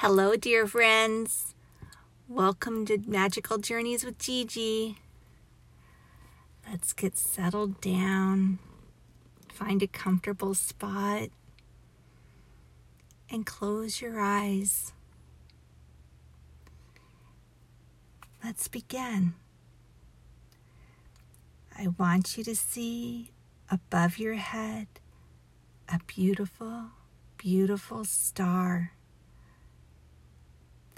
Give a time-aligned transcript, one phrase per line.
[0.00, 1.56] Hello, dear friends.
[2.28, 4.98] Welcome to Magical Journeys with Gigi.
[6.70, 8.60] Let's get settled down,
[9.52, 11.30] find a comfortable spot,
[13.28, 14.92] and close your eyes.
[18.44, 19.34] Let's begin.
[21.76, 23.32] I want you to see
[23.68, 24.86] above your head
[25.88, 26.90] a beautiful,
[27.36, 28.92] beautiful star.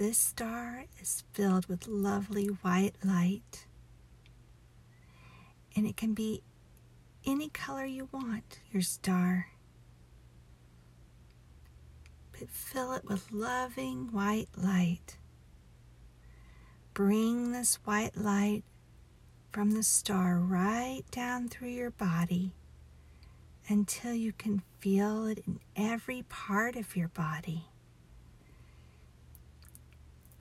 [0.00, 3.66] This star is filled with lovely white light,
[5.76, 6.42] and it can be
[7.26, 9.48] any color you want, your star.
[12.32, 15.18] But fill it with loving white light.
[16.94, 18.62] Bring this white light
[19.52, 22.54] from the star right down through your body
[23.68, 27.69] until you can feel it in every part of your body.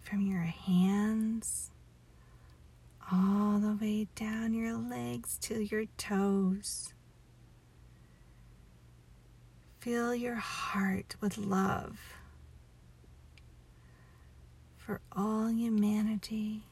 [0.09, 1.69] From your hands
[3.11, 6.93] all the way down your legs to your toes.
[9.79, 11.99] Fill your heart with love
[14.77, 16.63] for all humanity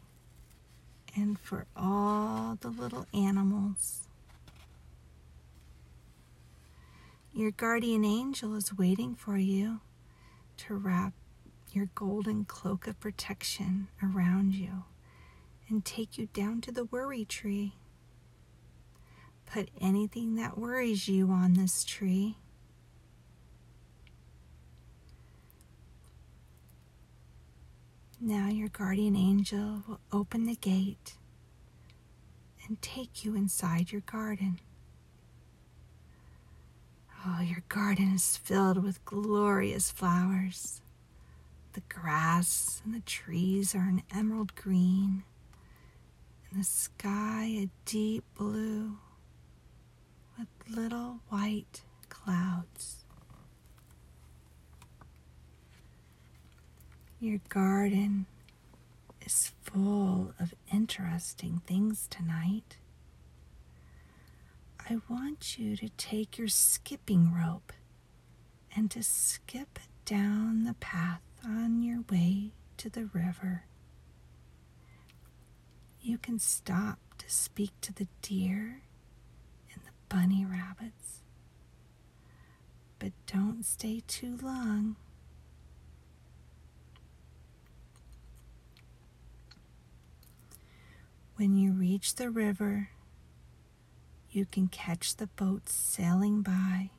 [1.16, 4.08] and for all the little animals.
[7.34, 9.82] Your guardian angel is waiting for you
[10.58, 11.14] to wrap
[11.78, 14.84] your golden cloak of protection around you
[15.70, 17.76] and take you down to the worry tree.
[19.46, 22.36] Put anything that worries you on this tree.
[28.20, 31.14] Now, your guardian angel will open the gate
[32.68, 34.60] and take you inside your garden.
[37.24, 40.82] Oh, your garden is filled with glorious flowers.
[41.78, 45.22] The grass and the trees are an emerald green,
[46.50, 48.98] and the sky a deep blue
[50.40, 53.06] with little white clouds.
[57.20, 58.26] Your garden
[59.22, 62.78] is full of interesting things tonight.
[64.90, 67.72] I want you to take your skipping rope
[68.76, 71.22] and to skip down the path
[72.78, 73.64] to the river.
[76.02, 78.82] You can stop to speak to the deer
[79.74, 81.22] and the bunny rabbits,
[83.00, 84.96] but don't stay too long.
[91.36, 92.90] When you reach the river,
[94.32, 96.90] you can catch the boats sailing by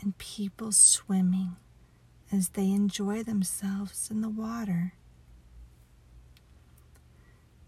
[0.00, 1.56] and people swimming
[2.32, 4.94] as they enjoy themselves in the water.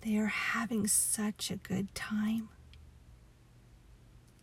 [0.02, 2.48] They are having such a good time.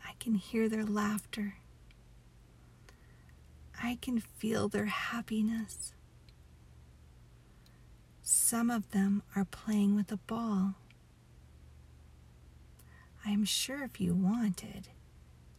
[0.05, 1.55] I can hear their laughter.
[3.81, 5.93] I can feel their happiness.
[8.21, 10.75] Some of them are playing with a ball.
[13.25, 14.89] I am sure if you wanted,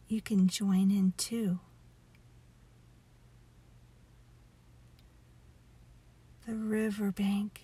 [0.07, 1.59] you can join in too.
[6.51, 7.61] The riverbank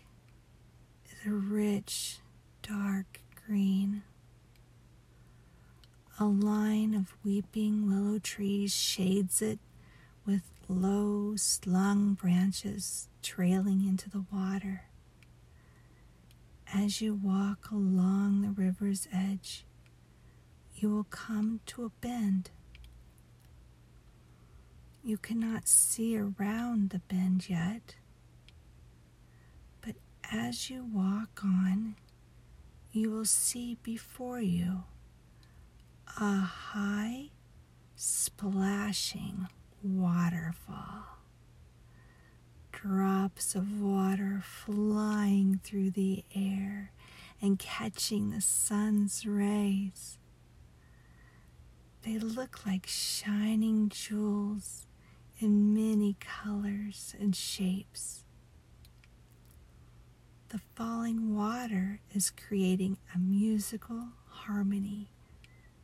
[1.11, 2.19] is a rich,
[2.63, 4.03] dark green.
[6.17, 9.59] A line of weeping willow trees shades it
[10.25, 14.83] with low, slung branches trailing into the water.
[16.73, 19.65] As you walk along the river's edge,
[20.77, 22.51] you will come to a bend.
[25.03, 27.95] You cannot see around the bend yet,
[30.31, 31.95] as you walk on,
[32.91, 34.83] you will see before you
[36.19, 37.29] a high,
[37.95, 39.47] splashing
[39.83, 41.19] waterfall.
[42.71, 46.91] Drops of water flying through the air
[47.41, 50.17] and catching the sun's rays.
[52.03, 54.85] They look like shining jewels
[55.39, 58.23] in many colors and shapes.
[60.49, 65.09] The falling water is creating a musical harmony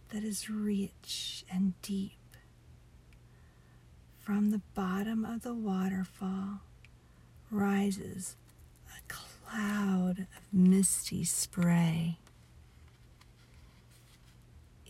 [0.10, 2.12] that is rich and deep.
[4.20, 6.62] From the bottom of the waterfall
[7.52, 8.38] rises
[8.88, 12.18] a cloud of misty spray.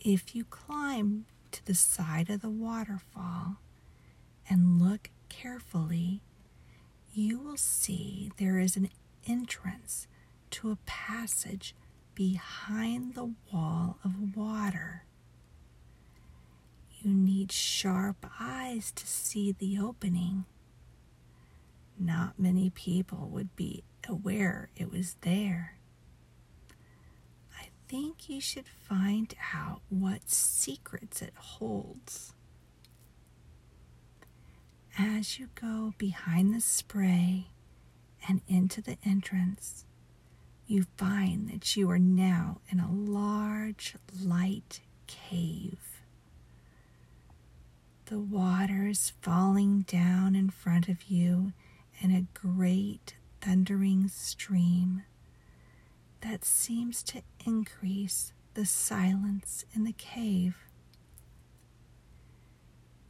[0.04, 3.56] If you climb to the side of the waterfall
[4.48, 6.20] and look carefully,
[7.12, 8.90] you will see there is an
[9.26, 10.06] entrance
[10.50, 11.74] to a passage
[12.14, 15.04] behind the wall of water.
[17.02, 20.44] You need sharp eyes to see the opening.
[21.98, 25.76] Not many people would be aware it was there.
[27.58, 32.32] I think you should find out what secrets it holds.
[34.98, 37.48] As you go behind the spray
[38.28, 39.84] and into the entrance,
[40.66, 46.02] you find that you are now in a large, light cave.
[48.06, 51.52] The water is falling down in front of you
[52.00, 55.02] in a great thundering stream
[56.20, 60.56] that seems to increase the silence in the cave.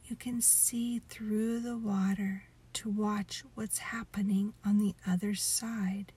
[0.05, 2.43] You can see through the water
[2.75, 6.11] to watch what's happening on the other side,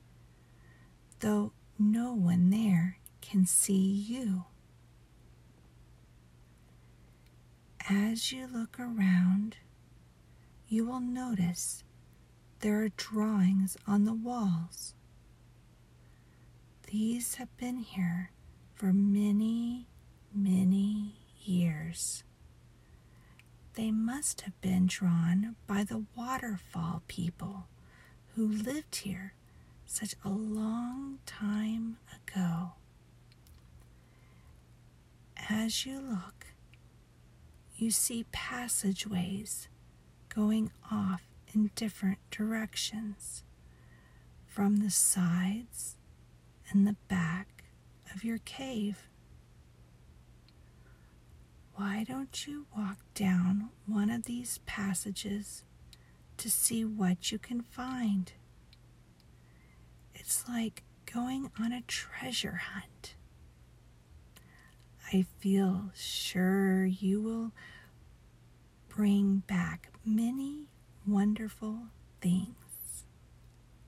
[1.21, 4.45] though no one there can see you.
[7.89, 9.57] As you look around,
[10.69, 11.85] you will notice
[12.61, 14.95] there are drawings on the walls.
[16.91, 18.33] These have been here
[18.75, 19.88] for many,
[23.79, 27.69] They must have been drawn by the waterfall people
[28.35, 29.35] who lived here
[29.87, 32.73] such a long time ago.
[35.49, 36.49] As you look,
[37.77, 39.69] you see passageways
[40.29, 41.23] going off
[41.55, 43.45] in different directions
[44.49, 45.95] from the sides
[46.73, 47.63] and the back
[48.13, 49.09] of your cave.
[51.79, 55.63] Why don't you walk down one of these passages
[56.39, 58.33] to see what you can find?
[60.13, 63.15] It's like going on a treasure hunt.
[65.13, 67.53] I feel sure you will
[68.89, 70.65] bring back many
[71.07, 71.83] wonderful
[72.21, 72.68] things.